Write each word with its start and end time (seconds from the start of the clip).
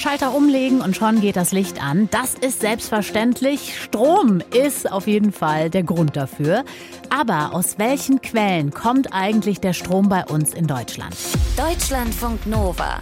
Schalter 0.00 0.34
umlegen 0.34 0.80
und 0.80 0.96
schon 0.96 1.20
geht 1.20 1.36
das 1.36 1.52
Licht 1.52 1.82
an. 1.82 2.08
Das 2.10 2.34
ist 2.34 2.60
selbstverständlich. 2.60 3.78
Strom 3.78 4.42
ist 4.54 4.90
auf 4.90 5.06
jeden 5.06 5.30
Fall 5.30 5.68
der 5.68 5.82
Grund 5.82 6.16
dafür. 6.16 6.64
Aber 7.10 7.52
aus 7.52 7.78
welchen 7.78 8.22
Quellen 8.22 8.70
kommt 8.70 9.12
eigentlich 9.12 9.60
der 9.60 9.74
Strom 9.74 10.08
bei 10.08 10.24
uns 10.24 10.54
in 10.54 10.66
Deutschland? 10.66 11.14
Deutschlandfunk 11.56 12.46
Nova. 12.46 12.98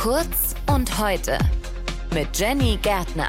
Kurz 0.00 0.54
und 0.72 0.98
heute. 0.98 1.38
Mit 2.14 2.38
Jenny 2.38 2.78
Gärtner. 2.80 3.28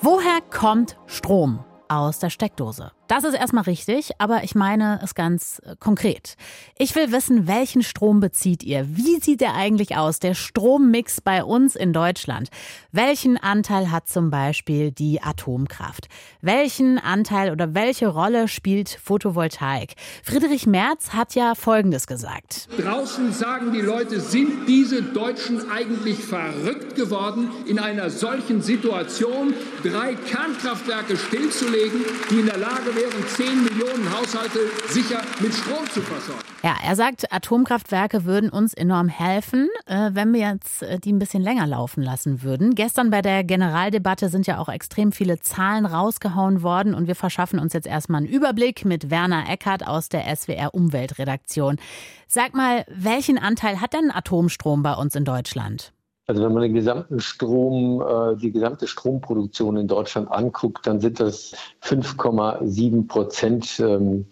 Woher 0.00 0.40
kommt 0.50 0.96
Strom? 1.06 1.64
Aus 1.88 2.18
der 2.18 2.30
Steckdose. 2.30 2.90
Das 3.10 3.24
ist 3.24 3.34
erstmal 3.34 3.64
richtig, 3.64 4.12
aber 4.18 4.44
ich 4.44 4.54
meine 4.54 5.00
es 5.02 5.16
ganz 5.16 5.60
äh, 5.64 5.74
konkret. 5.80 6.36
Ich 6.78 6.94
will 6.94 7.10
wissen, 7.10 7.48
welchen 7.48 7.82
Strom 7.82 8.20
bezieht 8.20 8.62
ihr? 8.62 8.86
Wie 8.88 9.18
sieht 9.18 9.40
der 9.40 9.54
eigentlich 9.54 9.96
aus, 9.96 10.20
der 10.20 10.34
Strommix 10.34 11.20
bei 11.20 11.42
uns 11.42 11.74
in 11.74 11.92
Deutschland? 11.92 12.50
Welchen 12.92 13.36
Anteil 13.36 13.90
hat 13.90 14.06
zum 14.06 14.30
Beispiel 14.30 14.92
die 14.92 15.20
Atomkraft? 15.20 16.06
Welchen 16.40 17.00
Anteil 17.00 17.50
oder 17.50 17.74
welche 17.74 18.06
Rolle 18.06 18.46
spielt 18.46 18.90
Photovoltaik? 19.02 19.96
Friedrich 20.22 20.68
Merz 20.68 21.12
hat 21.12 21.34
ja 21.34 21.56
Folgendes 21.56 22.06
gesagt. 22.06 22.68
Draußen 22.78 23.32
sagen 23.32 23.72
die 23.72 23.80
Leute, 23.80 24.20
sind 24.20 24.68
diese 24.68 25.02
Deutschen 25.02 25.68
eigentlich 25.68 26.18
verrückt 26.18 26.94
geworden, 26.94 27.50
in 27.66 27.80
einer 27.80 28.08
solchen 28.08 28.62
Situation 28.62 29.52
drei 29.82 30.14
Kernkraftwerke 30.14 31.16
stillzulegen, 31.16 32.02
die 32.30 32.38
in 32.38 32.46
der 32.46 32.58
Lage 32.58 32.99
wären, 33.00 33.26
10 33.26 33.64
Millionen 33.64 34.12
Haushalte 34.12 34.58
sicher 34.88 35.22
mit 35.40 35.54
Strom 35.54 35.88
zu 35.90 36.02
versorgen. 36.02 36.42
Ja, 36.62 36.76
er 36.84 36.96
sagt, 36.96 37.32
Atomkraftwerke 37.32 38.24
würden 38.24 38.50
uns 38.50 38.74
enorm 38.74 39.08
helfen, 39.08 39.68
äh, 39.86 40.10
wenn 40.12 40.32
wir 40.32 40.40
jetzt 40.40 40.82
äh, 40.82 40.98
die 40.98 41.12
ein 41.12 41.18
bisschen 41.18 41.42
länger 41.42 41.66
laufen 41.66 42.02
lassen 42.02 42.42
würden. 42.42 42.74
Gestern 42.74 43.10
bei 43.10 43.22
der 43.22 43.44
Generaldebatte 43.44 44.28
sind 44.28 44.46
ja 44.46 44.58
auch 44.58 44.68
extrem 44.68 45.12
viele 45.12 45.40
Zahlen 45.40 45.86
rausgehauen 45.86 46.62
worden 46.62 46.94
und 46.94 47.06
wir 47.06 47.16
verschaffen 47.16 47.58
uns 47.58 47.72
jetzt 47.72 47.86
erstmal 47.86 48.18
einen 48.18 48.30
Überblick 48.30 48.84
mit 48.84 49.10
Werner 49.10 49.48
Eckert 49.48 49.86
aus 49.86 50.08
der 50.08 50.24
SWR 50.36 50.74
Umweltredaktion. 50.74 51.78
Sag 52.26 52.54
mal, 52.54 52.84
welchen 52.88 53.38
Anteil 53.38 53.80
hat 53.80 53.94
denn 53.94 54.10
Atomstrom 54.10 54.82
bei 54.82 54.94
uns 54.94 55.14
in 55.14 55.24
Deutschland? 55.24 55.92
Also 56.30 56.44
wenn 56.44 56.52
man 56.52 56.62
den 56.62 56.74
gesamten 56.74 57.18
Strom, 57.18 58.00
äh, 58.00 58.36
die 58.36 58.52
gesamte 58.52 58.86
Stromproduktion 58.86 59.76
in 59.76 59.88
Deutschland 59.88 60.30
anguckt, 60.30 60.86
dann 60.86 61.00
sind 61.00 61.18
das 61.18 61.56
5,7 61.82 63.08
Prozent 63.08 63.80
ähm, 63.80 64.26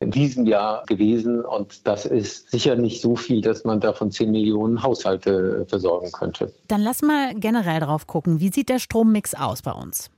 in 0.00 0.10
diesem 0.10 0.44
Jahr 0.44 0.84
gewesen. 0.84 1.42
Und 1.42 1.86
das 1.86 2.04
ist 2.04 2.50
sicher 2.50 2.76
nicht 2.76 3.00
so 3.00 3.16
viel, 3.16 3.40
dass 3.40 3.64
man 3.64 3.80
davon 3.80 4.10
10 4.10 4.30
Millionen 4.30 4.82
Haushalte 4.82 5.64
versorgen 5.66 6.12
könnte. 6.12 6.52
Dann 6.68 6.82
lass 6.82 7.00
mal 7.00 7.34
generell 7.34 7.80
drauf 7.80 8.06
gucken. 8.06 8.38
Wie 8.40 8.50
sieht 8.50 8.68
der 8.68 8.78
Strommix 8.78 9.32
aus 9.32 9.62
bei 9.62 9.72
uns? 9.72 10.10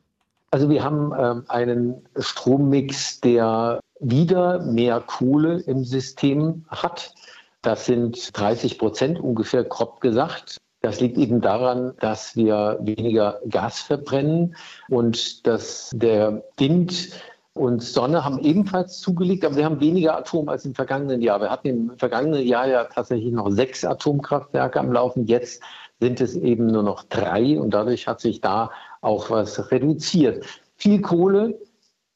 Also 0.51 0.69
wir 0.69 0.83
haben 0.83 1.13
ähm, 1.17 1.45
einen 1.47 2.05
Strommix, 2.19 3.21
der 3.21 3.79
wieder 4.01 4.59
mehr 4.59 4.99
Kohle 4.99 5.61
im 5.69 5.85
System 5.85 6.65
hat. 6.67 7.15
Das 7.63 7.87
sind 7.87 8.37
30 8.37 8.77
Prozent 8.77 9.21
ungefähr, 9.21 9.63
grob 9.63 10.01
gesagt. 10.01 10.59
Das 10.83 11.01
liegt 11.01 11.17
eben 11.17 11.41
daran, 11.41 11.95
dass 12.01 12.35
wir 12.35 12.79
weniger 12.83 13.41
Gas 13.49 13.81
verbrennen 13.81 14.57
und 14.89 15.47
dass 15.47 15.91
der 15.95 16.43
Wind 16.59 17.11
und 17.55 17.83
Sonne 17.83 18.25
haben 18.25 18.41
ebenfalls 18.41 18.99
zugelegt, 18.99 19.45
aber 19.45 19.57
wir 19.57 19.65
haben 19.65 19.79
weniger 19.81 20.17
Atom 20.17 20.49
als 20.49 20.65
im 20.65 20.75
vergangenen 20.75 21.23
Jahr. 21.23 21.41
Wir 21.41 21.51
hatten 21.51 21.69
im 21.69 21.99
vergangenen 21.99 22.45
Jahr 22.45 22.67
ja 22.67 22.85
tatsächlich 22.85 23.33
noch 23.33 23.51
sechs 23.51 23.85
Atomkraftwerke 23.85 24.81
am 24.81 24.93
Laufen. 24.93 25.27
Jetzt 25.27 25.63
sind 26.01 26.21
es 26.21 26.35
eben 26.35 26.67
nur 26.67 26.83
noch 26.83 27.05
drei 27.05 27.61
und 27.61 27.71
dadurch 27.73 28.09
hat 28.09 28.21
sich 28.21 28.41
da 28.41 28.73
auch 29.03 29.31
was 29.31 29.71
reduziert. 29.71 30.45
Viel 30.75 31.01
Kohle, 31.01 31.61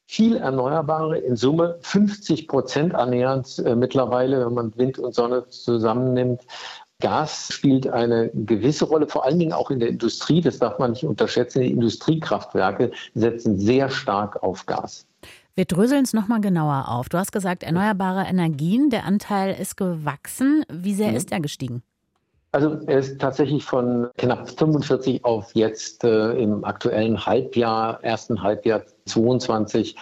viel 0.07 0.35
Erneuerbare, 0.37 1.19
in 1.19 1.37
Summe 1.37 1.77
50 1.81 2.49
Prozent 2.49 2.95
annähernd 2.95 3.59
äh, 3.59 3.75
mittlerweile, 3.75 4.45
wenn 4.45 4.53
man 4.53 4.77
Wind 4.77 4.99
und 4.99 5.15
Sonne 5.15 5.47
zusammennimmt. 5.47 6.41
Gas 6.99 7.49
spielt 7.51 7.87
eine 7.87 8.29
gewisse 8.33 8.85
Rolle, 8.85 9.07
vor 9.07 9.23
allen 9.23 9.37
Dingen 9.37 9.53
auch 9.53 9.69
in 9.69 9.79
der 9.79 9.89
Industrie. 9.89 10.41
Das 10.41 10.57
darf 10.57 10.79
man 10.79 10.91
nicht 10.91 11.03
unterschätzen. 11.03 11.61
Die 11.61 11.71
Industriekraftwerke 11.71 12.91
setzen 13.13 13.59
sehr 13.59 13.89
stark 13.89 14.41
auf 14.41 14.65
Gas. 14.65 15.05
Wir 15.53 15.65
dröseln 15.65 16.03
es 16.03 16.13
nochmal 16.13 16.41
genauer 16.41 16.85
auf. 16.87 17.09
Du 17.09 17.17
hast 17.17 17.31
gesagt, 17.31 17.63
erneuerbare 17.63 18.23
Energien, 18.23 18.89
der 18.89 19.05
Anteil 19.05 19.55
ist 19.59 19.77
gewachsen. 19.77 20.63
Wie 20.71 20.93
sehr 20.93 21.09
mhm. 21.09 21.17
ist 21.17 21.31
er 21.31 21.39
gestiegen? 21.39 21.83
Also 22.51 22.79
er 22.87 22.99
ist 22.99 23.19
tatsächlich 23.19 23.63
von 23.63 24.07
knapp 24.17 24.49
45 24.49 25.23
auf 25.25 25.53
jetzt 25.53 26.03
äh, 26.03 26.31
im 26.33 26.63
aktuellen 26.63 27.23
Halbjahr, 27.25 28.03
ersten 28.03 28.41
Halbjahr 28.41 28.83
22 29.05 29.95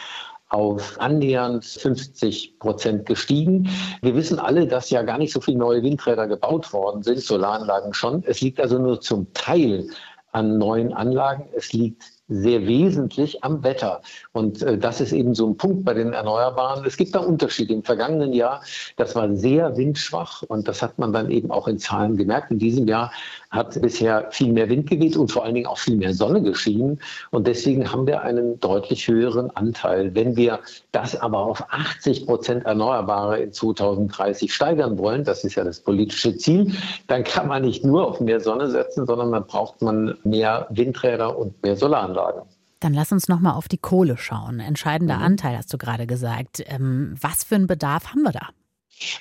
auf 0.50 1.00
annähernd 1.00 1.66
50 1.66 2.60
Prozent 2.60 3.06
gestiegen. 3.06 3.70
Wir 4.02 4.16
wissen 4.16 4.40
alle, 4.40 4.68
dass 4.68 4.90
ja 4.90 5.02
gar 5.02 5.18
nicht 5.18 5.34
so 5.34 5.42
viele 5.42 5.58
neue 5.58 5.84
Windräder 5.84 6.28
gebaut 6.28 6.72
worden 6.72 7.04
sind, 7.04 7.20
Solaranlagen 7.20 7.94
schon. 7.94 8.24
Es 8.26 8.42
liegt 8.42 8.60
also 8.60 8.78
nur 8.80 9.02
zum 9.02 9.34
Teil 9.34 9.88
an 10.32 10.58
neuen 10.58 10.94
Anlagen. 10.94 11.50
Es 11.56 11.74
liegt 11.74 12.04
sehr 12.28 12.66
wesentlich 12.66 13.44
am 13.44 13.64
Wetter. 13.64 14.02
Und 14.32 14.62
äh, 14.64 14.78
das 14.78 15.00
ist 15.00 15.12
eben 15.12 15.36
so 15.36 15.48
ein 15.48 15.58
Punkt 15.58 15.86
bei 15.86 15.94
den 15.94 16.14
Erneuerbaren. 16.14 16.84
Es 16.86 16.98
gibt 16.98 17.14
da 17.14 17.20
Unterschiede. 17.20 17.74
Im 17.74 17.84
vergangenen 17.84 18.34
Jahr, 18.34 18.62
das 18.98 19.16
war 19.16 19.34
sehr 19.36 19.78
windschwach 19.78 20.42
und 20.48 20.68
das 20.68 20.82
hat 20.82 20.98
man 20.98 21.14
dann 21.14 21.30
eben 21.30 21.52
auch 21.52 21.68
in 21.68 21.78
Zahlen 21.78 22.18
gemerkt. 22.18 22.52
In 22.52 22.60
diesem 22.60 22.88
Jahr 22.88 23.12
hat 23.52 23.80
bisher 23.80 24.28
viel 24.32 24.52
mehr 24.52 24.70
Wind 24.70 24.90
geweht 24.90 25.16
und 25.18 25.32
vor 25.32 25.46
allen 25.46 25.56
Dingen 25.56 25.68
auch 25.68 25.78
viel 25.78 25.98
mehr 25.98 26.14
Sonne 26.14 26.42
geschienen. 26.42 27.00
Und 27.32 27.48
deswegen 27.48 27.92
haben 27.92 28.08
wir 28.08 28.22
einen 28.22 28.60
deutlich 28.60 29.08
höheren 29.08 29.56
Anteil. 29.56 30.14
Wenn 30.16 30.36
wir 30.36 30.60
das 30.92 31.16
aber 31.16 31.40
auf 31.40 31.64
80 31.70 32.26
Prozent 32.26 32.66
Erneuerbare 32.66 33.40
in 33.40 33.54
2030 33.54 34.54
steigern 34.54 34.98
wollen, 34.98 35.24
das 35.24 35.44
ist 35.44 35.56
ja 35.56 35.64
das 35.64 35.80
politische 35.80 36.36
Ziel, 36.38 36.74
dann 37.08 37.24
kann 37.24 37.48
man 37.48 37.64
nicht 37.64 37.86
nur 37.86 38.08
auf 38.08 38.20
mehr 38.20 38.40
Sonne 38.40 38.70
setzen, 38.70 39.06
sondern 39.06 39.32
dann 39.32 39.46
braucht 39.46 39.82
man 39.82 40.18
mehr 40.24 40.68
Windräder 40.72 41.38
und 41.38 41.62
mehr 41.64 41.76
Solaranlagen. 42.16 42.44
Dann 42.80 42.94
lass 42.94 43.12
uns 43.12 43.28
noch 43.28 43.40
mal 43.40 43.54
auf 43.54 43.68
die 43.68 43.78
Kohle 43.78 44.18
schauen. 44.18 44.60
Entscheidender 44.60 45.18
mhm. 45.18 45.24
Anteil, 45.24 45.58
hast 45.58 45.74
du 45.74 45.78
gerade 45.78 46.08
gesagt. 46.08 46.64
Ähm, 46.68 47.16
was 47.20 47.44
für 47.44 47.56
einen 47.56 47.68
Bedarf 47.68 48.12
haben 48.12 48.24
wir 48.24 48.32
da? 48.32 48.50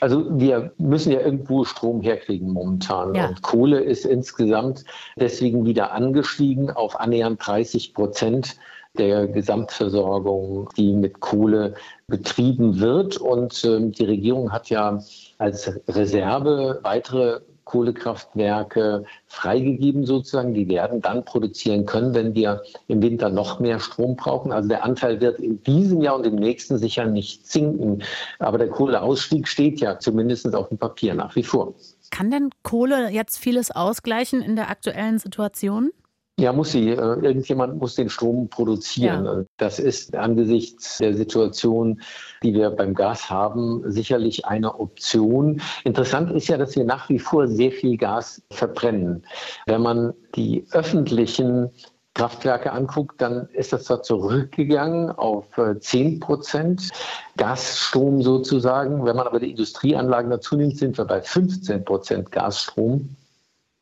Also 0.00 0.38
wir 0.38 0.72
müssen 0.78 1.12
ja 1.12 1.20
irgendwo 1.20 1.64
Strom 1.64 2.00
herkriegen 2.00 2.52
momentan. 2.52 3.14
Ja. 3.14 3.28
Und 3.28 3.42
Kohle 3.42 3.80
ist 3.80 4.04
insgesamt 4.04 4.84
deswegen 5.16 5.64
wieder 5.64 5.92
angestiegen 5.92 6.70
auf 6.70 6.98
annähernd 7.00 7.44
30 7.44 7.92
Prozent 7.94 8.56
der 8.96 9.26
Gesamtversorgung, 9.26 10.68
die 10.76 10.92
mit 10.92 11.18
Kohle 11.18 11.74
betrieben 12.06 12.78
wird. 12.78 13.16
Und 13.16 13.64
äh, 13.64 13.90
die 13.90 14.04
Regierung 14.04 14.52
hat 14.52 14.70
ja 14.70 15.00
als 15.38 15.72
Reserve 15.88 16.78
weitere 16.82 17.40
Kohlekraftwerke 17.64 19.04
freigegeben 19.26 20.06
sozusagen. 20.06 20.54
Die 20.54 20.68
werden 20.68 21.00
dann 21.00 21.24
produzieren 21.24 21.86
können, 21.86 22.14
wenn 22.14 22.34
wir 22.34 22.62
im 22.88 23.02
Winter 23.02 23.30
noch 23.30 23.60
mehr 23.60 23.80
Strom 23.80 24.16
brauchen. 24.16 24.52
Also 24.52 24.68
der 24.68 24.84
Anteil 24.84 25.20
wird 25.20 25.40
in 25.40 25.62
diesem 25.62 26.02
Jahr 26.02 26.16
und 26.16 26.26
im 26.26 26.36
nächsten 26.36 26.78
sicher 26.78 27.06
nicht 27.06 27.46
sinken. 27.46 28.02
Aber 28.38 28.58
der 28.58 28.68
Kohleausstieg 28.68 29.48
steht 29.48 29.80
ja 29.80 29.98
zumindest 29.98 30.54
auf 30.54 30.68
dem 30.68 30.78
Papier 30.78 31.14
nach 31.14 31.34
wie 31.36 31.42
vor. 31.42 31.74
Kann 32.10 32.30
denn 32.30 32.50
Kohle 32.62 33.10
jetzt 33.10 33.38
vieles 33.38 33.70
ausgleichen 33.70 34.40
in 34.40 34.56
der 34.56 34.70
aktuellen 34.70 35.18
Situation? 35.18 35.90
Ja, 36.38 36.52
muss 36.52 36.72
sie. 36.72 36.90
Äh, 36.90 36.94
irgendjemand 36.94 37.78
muss 37.78 37.94
den 37.94 38.10
Strom 38.10 38.48
produzieren. 38.48 39.24
Ja. 39.24 39.44
Das 39.56 39.78
ist 39.78 40.16
angesichts 40.16 40.98
der 40.98 41.14
Situation, 41.14 42.00
die 42.42 42.54
wir 42.54 42.70
beim 42.70 42.94
Gas 42.94 43.30
haben, 43.30 43.82
sicherlich 43.90 44.44
eine 44.44 44.80
Option. 44.80 45.60
Interessant 45.84 46.32
ist 46.32 46.48
ja, 46.48 46.56
dass 46.56 46.74
wir 46.74 46.84
nach 46.84 47.08
wie 47.08 47.20
vor 47.20 47.46
sehr 47.46 47.70
viel 47.70 47.96
Gas 47.96 48.42
verbrennen. 48.50 49.24
Wenn 49.66 49.82
man 49.82 50.12
die 50.34 50.66
öffentlichen 50.72 51.70
Kraftwerke 52.14 52.72
anguckt, 52.72 53.20
dann 53.20 53.48
ist 53.52 53.72
das 53.72 53.84
zwar 53.84 54.02
zurückgegangen 54.02 55.10
auf 55.10 55.46
10 55.80 56.16
äh, 56.16 56.18
Prozent 56.18 56.90
Gasstrom 57.36 58.22
sozusagen. 58.22 59.04
Wenn 59.04 59.16
man 59.16 59.26
aber 59.26 59.38
die 59.38 59.50
Industrieanlagen 59.50 60.30
dazu 60.30 60.56
nimmt, 60.56 60.78
sind 60.78 60.98
wir 60.98 61.04
bei 61.04 61.20
15 61.20 61.84
Prozent 61.84 62.32
Gasstrom. 62.32 63.16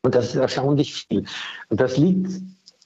Und 0.03 0.15
das 0.15 0.27
ist 0.27 0.35
erstaunlich 0.37 0.95
viel. 0.95 1.25
Und 1.69 1.81
das 1.81 1.97
liegt 1.97 2.43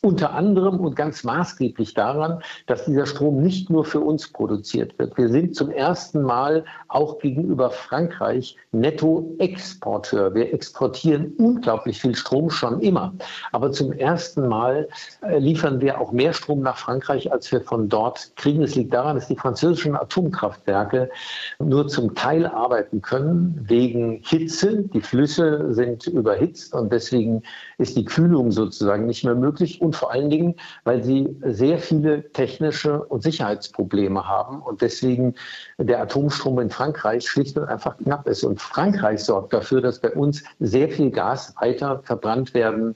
Unter 0.06 0.34
anderem 0.34 0.78
und 0.78 0.94
ganz 0.94 1.24
maßgeblich 1.24 1.94
daran, 1.94 2.40
dass 2.66 2.84
dieser 2.84 3.06
Strom 3.06 3.42
nicht 3.42 3.70
nur 3.70 3.84
für 3.84 3.98
uns 3.98 4.30
produziert 4.30 4.96
wird. 5.00 5.18
Wir 5.18 5.28
sind 5.28 5.56
zum 5.56 5.68
ersten 5.68 6.22
Mal 6.22 6.64
auch 6.86 7.18
gegenüber 7.18 7.70
Frankreich 7.70 8.56
Nettoexporteur. 8.70 10.32
Wir 10.32 10.54
exportieren 10.54 11.32
unglaublich 11.38 12.00
viel 12.00 12.14
Strom 12.14 12.50
schon 12.50 12.78
immer. 12.82 13.14
Aber 13.50 13.72
zum 13.72 13.92
ersten 13.92 14.46
Mal 14.46 14.88
äh, 15.22 15.40
liefern 15.40 15.80
wir 15.80 16.00
auch 16.00 16.12
mehr 16.12 16.32
Strom 16.32 16.60
nach 16.60 16.78
Frankreich, 16.78 17.32
als 17.32 17.50
wir 17.50 17.60
von 17.60 17.88
dort 17.88 18.30
kriegen. 18.36 18.62
Es 18.62 18.76
liegt 18.76 18.94
daran, 18.94 19.16
dass 19.16 19.26
die 19.26 19.34
französischen 19.34 19.96
Atomkraftwerke 19.96 21.10
nur 21.58 21.88
zum 21.88 22.14
Teil 22.14 22.46
arbeiten 22.46 23.02
können 23.02 23.58
wegen 23.66 24.20
Hitze. 24.22 24.84
Die 24.84 25.00
Flüsse 25.00 25.74
sind 25.74 26.06
überhitzt 26.06 26.74
und 26.74 26.92
deswegen 26.92 27.42
ist 27.78 27.96
die 27.96 28.04
Kühlung 28.04 28.52
sozusagen 28.52 29.06
nicht 29.06 29.24
mehr 29.24 29.34
möglich. 29.34 29.80
Und 29.80 29.95
vor 29.96 30.12
allen 30.12 30.30
Dingen, 30.30 30.54
weil 30.84 31.02
sie 31.02 31.36
sehr 31.42 31.78
viele 31.78 32.30
technische 32.32 33.02
und 33.04 33.22
Sicherheitsprobleme 33.22 34.26
haben 34.26 34.62
und 34.62 34.82
deswegen 34.82 35.34
der 35.78 36.00
Atomstrom 36.00 36.60
in 36.60 36.70
Frankreich 36.70 37.28
schlicht 37.28 37.56
und 37.56 37.64
einfach 37.64 37.96
knapp 37.98 38.28
ist. 38.28 38.44
Und 38.44 38.60
Frankreich 38.60 39.24
sorgt 39.24 39.52
dafür, 39.52 39.80
dass 39.80 40.00
bei 40.00 40.12
uns 40.12 40.44
sehr 40.60 40.88
viel 40.88 41.10
Gas 41.10 41.54
weiter 41.60 42.00
verbrannt 42.04 42.54
werden 42.54 42.94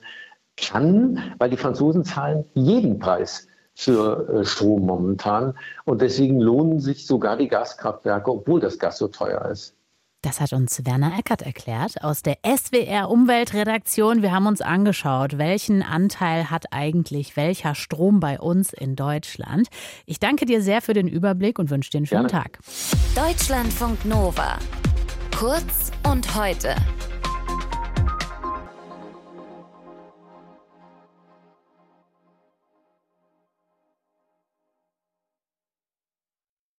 kann, 0.57 1.35
weil 1.39 1.51
die 1.51 1.57
Franzosen 1.57 2.05
zahlen 2.05 2.45
jeden 2.55 2.99
Preis 2.99 3.49
für 3.75 4.29
äh, 4.29 4.45
Strom 4.45 4.87
momentan. 4.87 5.55
Und 5.85 6.03
deswegen 6.03 6.41
lohnen 6.41 6.81
sich 6.81 7.07
sogar 7.07 7.37
die 7.37 7.49
Gaskraftwerke, 7.49 8.31
obwohl 8.31 8.61
das 8.61 8.79
Gas 8.79 8.99
so 8.99 9.09
teuer 9.09 9.47
ist. 9.47 9.75
Das 10.23 10.39
hat 10.41 10.53
uns 10.53 10.85
Werner 10.85 11.19
Eckert 11.19 11.41
erklärt 11.41 12.05
aus 12.05 12.23
der 12.23 12.37
SWR 12.45 13.09
Umweltredaktion. 13.09 14.21
Wir 14.21 14.33
haben 14.33 14.47
uns 14.47 14.61
angeschaut, 14.61 15.39
welchen 15.39 15.83
Anteil 15.83 16.51
hat 16.51 16.73
eigentlich 16.73 17.37
welcher 17.37 17.75
Strom 17.75 18.21
bei 18.21 18.39
uns 18.39 18.75
in 18.75 18.97
Deutschland. 18.97 19.69
Ich 20.05 20.21
danke 20.21 20.45
dir 20.45 20.61
sehr 20.61 20.83
für 20.83 20.93
den 20.93 21.09
Überblick 21.09 21.59
und 21.59 21.71
wünsche 21.71 21.91
dir 21.91 21.99
einen 21.99 22.07
schönen 22.07 22.27
Gerne. 22.27 22.45
Tag. 22.45 22.59
Deutschlandfunk 23.15 24.05
Nova. 24.05 24.59
Kurz 25.35 25.91
und 26.05 26.35
heute. 26.35 26.75